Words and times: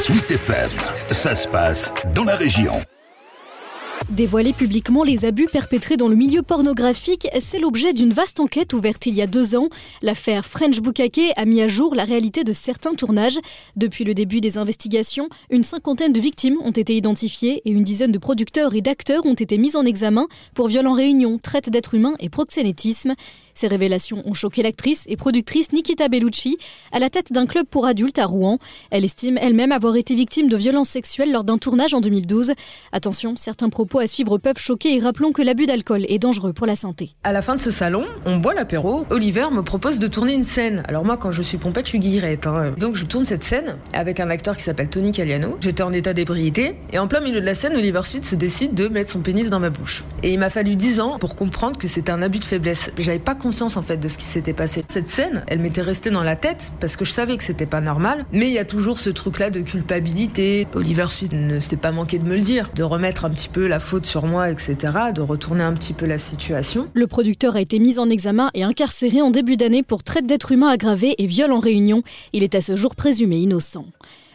Sweet 0.00 0.30
FM, 0.30 0.70
ça 1.10 1.36
se 1.36 1.46
passe 1.46 1.92
dans 2.14 2.24
la 2.24 2.34
région. 2.34 2.72
Dévoiler 4.08 4.54
publiquement 4.54 5.04
les 5.04 5.26
abus 5.26 5.44
perpétrés 5.44 5.98
dans 5.98 6.08
le 6.08 6.16
milieu 6.16 6.40
pornographique, 6.40 7.28
c'est 7.38 7.58
l'objet 7.58 7.92
d'une 7.92 8.14
vaste 8.14 8.40
enquête 8.40 8.72
ouverte 8.72 9.04
il 9.04 9.14
y 9.14 9.20
a 9.20 9.26
deux 9.26 9.54
ans. 9.56 9.68
L'affaire 10.00 10.46
French 10.46 10.80
Bukake 10.80 11.34
a 11.36 11.44
mis 11.44 11.60
à 11.60 11.68
jour 11.68 11.94
la 11.94 12.04
réalité 12.04 12.44
de 12.44 12.54
certains 12.54 12.94
tournages. 12.94 13.38
Depuis 13.76 14.04
le 14.04 14.14
début 14.14 14.40
des 14.40 14.56
investigations, 14.56 15.28
une 15.50 15.64
cinquantaine 15.64 16.14
de 16.14 16.20
victimes 16.20 16.56
ont 16.62 16.70
été 16.70 16.96
identifiées 16.96 17.60
et 17.66 17.70
une 17.70 17.84
dizaine 17.84 18.10
de 18.10 18.18
producteurs 18.18 18.74
et 18.74 18.80
d'acteurs 18.80 19.26
ont 19.26 19.34
été 19.34 19.58
mis 19.58 19.76
en 19.76 19.84
examen 19.84 20.28
pour 20.54 20.68
viol 20.68 20.86
en 20.86 20.94
réunion, 20.94 21.36
traite 21.36 21.68
d'êtres 21.68 21.94
humains 21.94 22.14
et 22.20 22.30
proxénétisme. 22.30 23.14
Ces 23.60 23.68
révélations 23.68 24.22
ont 24.24 24.32
choqué 24.32 24.62
l'actrice 24.62 25.04
et 25.06 25.18
productrice 25.18 25.72
Nikita 25.72 26.08
Bellucci, 26.08 26.56
à 26.92 26.98
la 26.98 27.10
tête 27.10 27.30
d'un 27.30 27.44
club 27.44 27.66
pour 27.66 27.84
adultes 27.84 28.18
à 28.18 28.24
Rouen. 28.24 28.58
Elle 28.90 29.04
estime 29.04 29.36
elle-même 29.36 29.70
avoir 29.70 29.96
été 29.96 30.14
victime 30.14 30.48
de 30.48 30.56
violences 30.56 30.88
sexuelles 30.88 31.30
lors 31.30 31.44
d'un 31.44 31.58
tournage 31.58 31.92
en 31.92 32.00
2012. 32.00 32.52
Attention, 32.92 33.34
certains 33.36 33.68
propos 33.68 33.98
à 33.98 34.06
suivre 34.06 34.38
peuvent 34.38 34.56
choquer 34.56 34.96
et 34.96 35.00
rappelons 35.00 35.32
que 35.32 35.42
l'abus 35.42 35.66
d'alcool 35.66 36.06
est 36.08 36.18
dangereux 36.18 36.54
pour 36.54 36.66
la 36.66 36.74
santé. 36.74 37.10
À 37.22 37.32
la 37.32 37.42
fin 37.42 37.54
de 37.54 37.60
ce 37.60 37.70
salon, 37.70 38.06
on 38.24 38.38
boit 38.38 38.54
l'apéro. 38.54 39.04
Oliver 39.10 39.48
me 39.52 39.60
propose 39.60 39.98
de 39.98 40.06
tourner 40.06 40.32
une 40.32 40.42
scène. 40.42 40.82
Alors 40.88 41.04
moi, 41.04 41.18
quand 41.18 41.30
je 41.30 41.42
suis 41.42 41.58
pompette, 41.58 41.84
je 41.84 41.90
suis 41.90 41.98
guillerette. 41.98 42.46
Hein. 42.46 42.72
Donc 42.78 42.96
je 42.96 43.04
tourne 43.04 43.26
cette 43.26 43.44
scène 43.44 43.76
avec 43.92 44.20
un 44.20 44.30
acteur 44.30 44.56
qui 44.56 44.62
s'appelle 44.62 44.88
Tony 44.88 45.12
Caliano. 45.12 45.58
J'étais 45.60 45.82
en 45.82 45.92
état 45.92 46.14
d'ébriété 46.14 46.76
et 46.94 46.98
en 46.98 47.08
plein 47.08 47.20
milieu 47.20 47.42
de 47.42 47.44
la 47.44 47.54
scène, 47.54 47.74
Oliver 47.76 48.00
Sweet 48.06 48.24
se 48.24 48.36
décide 48.36 48.72
de 48.72 48.88
mettre 48.88 49.10
son 49.10 49.20
pénis 49.20 49.50
dans 49.50 49.60
ma 49.60 49.68
bouche. 49.68 50.04
Et 50.22 50.32
il 50.32 50.38
m'a 50.38 50.48
fallu 50.48 50.76
10 50.76 51.00
ans 51.00 51.18
pour 51.18 51.34
comprendre 51.34 51.78
que 51.78 51.88
c'était 51.88 52.10
un 52.10 52.22
abus 52.22 52.38
de 52.38 52.46
faiblesse. 52.46 52.90
J'avais 52.96 53.18
pas 53.18 53.34
en 53.60 53.82
fait 53.82 53.96
de 53.96 54.08
ce 54.08 54.16
qui 54.16 54.26
s'était 54.26 54.52
passé. 54.52 54.84
Cette 54.88 55.08
scène, 55.08 55.44
elle 55.48 55.58
m'était 55.58 55.82
restée 55.82 56.10
dans 56.10 56.22
la 56.22 56.36
tête 56.36 56.72
parce 56.80 56.96
que 56.96 57.04
je 57.04 57.12
savais 57.12 57.36
que 57.36 57.44
c'était 57.44 57.66
pas 57.66 57.80
normal. 57.80 58.24
Mais 58.32 58.46
il 58.46 58.52
y 58.52 58.58
a 58.58 58.64
toujours 58.64 58.98
ce 58.98 59.10
truc-là 59.10 59.50
de 59.50 59.60
culpabilité. 59.60 60.66
Oliver 60.74 61.06
Sweet 61.08 61.32
ne 61.32 61.60
s'est 61.60 61.76
pas 61.76 61.92
manqué 61.92 62.18
de 62.18 62.24
me 62.24 62.34
le 62.34 62.40
dire, 62.40 62.70
de 62.74 62.82
remettre 62.82 63.24
un 63.24 63.30
petit 63.30 63.48
peu 63.48 63.66
la 63.66 63.80
faute 63.80 64.06
sur 64.06 64.26
moi, 64.26 64.50
etc., 64.50 64.76
de 65.14 65.20
retourner 65.20 65.62
un 65.62 65.72
petit 65.72 65.92
peu 65.92 66.06
la 66.06 66.18
situation. 66.18 66.88
Le 66.94 67.06
producteur 67.06 67.56
a 67.56 67.60
été 67.60 67.78
mis 67.78 67.98
en 67.98 68.08
examen 68.08 68.50
et 68.54 68.62
incarcéré 68.62 69.20
en 69.20 69.30
début 69.30 69.56
d'année 69.56 69.82
pour 69.82 70.02
traite 70.02 70.26
d'êtres 70.26 70.52
humains 70.52 70.70
aggravés 70.70 71.14
et 71.18 71.26
viol 71.26 71.52
en 71.52 71.60
réunion. 71.60 72.02
Il 72.32 72.42
est 72.42 72.54
à 72.54 72.60
ce 72.60 72.76
jour 72.76 72.94
présumé 72.94 73.36
innocent. 73.36 73.86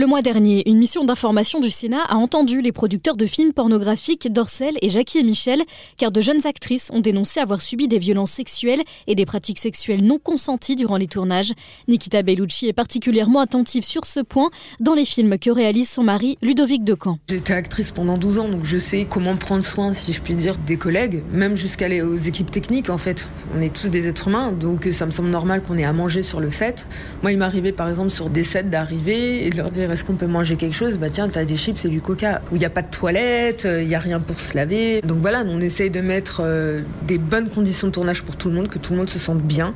Le 0.00 0.06
mois 0.06 0.22
dernier, 0.22 0.62
une 0.70 0.78
mission 0.78 1.04
d'information 1.04 1.58
du 1.58 1.72
Sénat 1.72 2.04
a 2.04 2.14
entendu 2.14 2.62
les 2.62 2.70
producteurs 2.70 3.16
de 3.16 3.26
films 3.26 3.52
pornographiques 3.52 4.32
Dorcel 4.32 4.76
et 4.80 4.90
Jackie 4.90 5.18
et 5.18 5.22
Michel, 5.24 5.60
car 5.96 6.12
de 6.12 6.20
jeunes 6.20 6.46
actrices 6.46 6.88
ont 6.92 7.00
dénoncé 7.00 7.40
avoir 7.40 7.60
subi 7.60 7.88
des 7.88 7.98
violences 7.98 8.30
sexuelles 8.30 8.84
et 9.08 9.16
des 9.16 9.26
pratiques 9.26 9.58
sexuelles 9.58 10.04
non 10.04 10.20
consenties 10.20 10.76
durant 10.76 10.98
les 10.98 11.08
tournages. 11.08 11.52
Nikita 11.88 12.22
Bellucci 12.22 12.68
est 12.68 12.72
particulièrement 12.72 13.40
attentive 13.40 13.82
sur 13.82 14.06
ce 14.06 14.20
point 14.20 14.50
dans 14.78 14.94
les 14.94 15.04
films 15.04 15.36
que 15.36 15.50
réalise 15.50 15.88
son 15.88 16.04
mari 16.04 16.38
Ludovic 16.42 16.84
Decamp. 16.84 17.18
J'étais 17.28 17.54
actrice 17.54 17.90
pendant 17.90 18.18
12 18.18 18.38
ans, 18.38 18.48
donc 18.48 18.64
je 18.64 18.78
sais 18.78 19.04
comment 19.04 19.36
prendre 19.36 19.64
soin, 19.64 19.92
si 19.94 20.12
je 20.12 20.20
puis 20.20 20.36
dire, 20.36 20.58
des 20.58 20.76
collègues, 20.76 21.24
même 21.32 21.56
jusqu'à 21.56 21.88
aux 22.04 22.16
équipes 22.16 22.52
techniques 22.52 22.88
en 22.88 22.98
fait. 22.98 23.26
On 23.56 23.60
est 23.60 23.74
tous 23.74 23.90
des 23.90 24.06
êtres 24.06 24.28
humains, 24.28 24.52
donc 24.52 24.86
ça 24.92 25.06
me 25.06 25.10
semble 25.10 25.30
normal 25.30 25.60
qu'on 25.64 25.76
ait 25.76 25.82
à 25.82 25.92
manger 25.92 26.22
sur 26.22 26.38
le 26.38 26.50
set. 26.50 26.86
Moi, 27.22 27.32
il 27.32 27.38
m'arrivait 27.38 27.72
par 27.72 27.88
exemple 27.88 28.10
sur 28.10 28.30
des 28.30 28.44
sets 28.44 28.62
d'arriver 28.62 29.44
et 29.44 29.50
de 29.50 29.56
leur 29.56 29.70
dire 29.70 29.87
est-ce 29.90 30.04
qu'on 30.04 30.14
peut 30.14 30.26
manger 30.26 30.56
quelque 30.56 30.74
chose? 30.74 30.98
Bah 30.98 31.10
tiens, 31.10 31.28
t'as 31.28 31.44
des 31.44 31.56
chips 31.56 31.84
et 31.84 31.88
du 31.88 32.00
coca. 32.00 32.40
Où 32.52 32.56
il 32.56 32.58
n'y 32.58 32.64
a 32.64 32.70
pas 32.70 32.82
de 32.82 32.90
toilette, 32.90 33.64
euh, 33.64 33.82
il 33.82 33.88
n'y 33.88 33.94
a 33.94 33.98
rien 33.98 34.20
pour 34.20 34.40
se 34.40 34.56
laver. 34.56 35.00
Donc 35.02 35.18
voilà, 35.20 35.44
on 35.46 35.60
essaye 35.60 35.90
de 35.90 36.00
mettre 36.00 36.42
euh, 36.44 36.82
des 37.06 37.18
bonnes 37.18 37.48
conditions 37.48 37.88
de 37.88 37.92
tournage 37.92 38.22
pour 38.22 38.36
tout 38.36 38.48
le 38.48 38.54
monde, 38.54 38.68
que 38.68 38.78
tout 38.78 38.92
le 38.92 38.98
monde 38.98 39.08
se 39.08 39.18
sente 39.18 39.40
bien. 39.40 39.74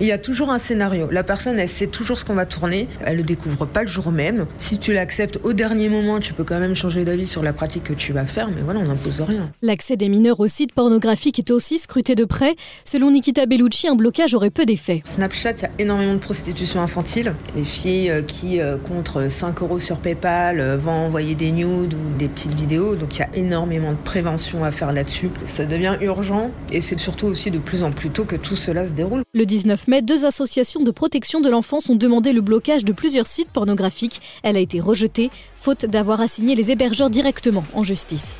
Il 0.00 0.06
y 0.06 0.12
a 0.12 0.18
toujours 0.18 0.50
un 0.50 0.58
scénario. 0.58 1.08
La 1.10 1.22
personne, 1.22 1.58
elle 1.58 1.68
sait 1.68 1.86
toujours 1.86 2.18
ce 2.18 2.24
qu'on 2.24 2.34
va 2.34 2.46
tourner. 2.46 2.88
Elle 3.04 3.18
le 3.18 3.22
découvre 3.22 3.66
pas 3.66 3.82
le 3.82 3.88
jour 3.88 4.10
même. 4.10 4.46
Si 4.58 4.78
tu 4.78 4.92
l'acceptes 4.92 5.38
au 5.42 5.52
dernier 5.52 5.88
moment, 5.88 6.20
tu 6.20 6.32
peux 6.32 6.44
quand 6.44 6.58
même 6.60 6.74
changer 6.74 7.04
d'avis 7.04 7.26
sur 7.26 7.42
la 7.42 7.52
pratique 7.52 7.84
que 7.84 7.94
tu 7.94 8.12
vas 8.12 8.26
faire, 8.26 8.48
mais 8.48 8.62
voilà, 8.62 8.80
on 8.80 8.86
n'impose 8.86 9.20
rien. 9.20 9.50
L'accès 9.62 9.96
des 9.96 10.08
mineurs 10.08 10.40
aux 10.40 10.48
sites 10.48 10.72
pornographiques 10.72 11.38
est 11.38 11.50
aussi 11.50 11.78
scruté 11.78 12.14
de 12.14 12.24
près. 12.24 12.54
Selon 12.84 13.10
Nikita 13.10 13.46
Bellucci, 13.46 13.88
un 13.88 13.94
blocage 13.94 14.34
aurait 14.34 14.50
peu 14.50 14.66
d'effet. 14.66 15.02
Snapchat, 15.04 15.52
il 15.52 15.62
y 15.62 15.66
a 15.66 15.70
énormément 15.78 16.14
de 16.14 16.20
prostitution 16.20 16.80
infantile. 16.80 17.34
Les 17.56 17.64
filles 17.64 18.10
euh, 18.10 18.22
qui, 18.22 18.60
contre 18.86 19.30
5 19.30 19.51
euros 19.60 19.78
sur 19.78 19.98
PayPal, 19.98 20.60
euh, 20.60 20.76
vont 20.76 20.92
envoyer 20.92 21.34
des 21.34 21.52
nudes 21.52 21.94
ou 21.94 22.18
des 22.18 22.28
petites 22.28 22.52
vidéos. 22.52 22.96
Donc 22.96 23.16
il 23.16 23.20
y 23.20 23.22
a 23.22 23.28
énormément 23.34 23.92
de 23.92 23.96
prévention 23.96 24.64
à 24.64 24.70
faire 24.70 24.92
là-dessus. 24.92 25.30
Ça 25.46 25.64
devient 25.64 25.96
urgent 26.00 26.50
et 26.70 26.80
c'est 26.80 26.98
surtout 26.98 27.26
aussi 27.26 27.50
de 27.50 27.58
plus 27.58 27.82
en 27.82 27.90
plus 27.90 28.10
tôt 28.10 28.24
que 28.24 28.36
tout 28.36 28.56
cela 28.56 28.88
se 28.88 28.92
déroule. 28.92 29.22
Le 29.34 29.44
19 29.44 29.88
mai, 29.88 30.02
deux 30.02 30.24
associations 30.24 30.82
de 30.82 30.90
protection 30.90 31.40
de 31.40 31.50
l'enfance 31.50 31.90
ont 31.90 31.96
demandé 31.96 32.32
le 32.32 32.40
blocage 32.40 32.84
de 32.84 32.92
plusieurs 32.92 33.26
sites 33.26 33.50
pornographiques. 33.50 34.20
Elle 34.42 34.56
a 34.56 34.60
été 34.60 34.80
rejetée, 34.80 35.30
faute 35.60 35.86
d'avoir 35.86 36.20
assigné 36.20 36.54
les 36.54 36.70
hébergeurs 36.70 37.10
directement 37.10 37.64
en 37.74 37.82
justice. 37.82 38.36